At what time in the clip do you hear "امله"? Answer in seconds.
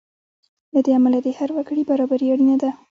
0.97-1.19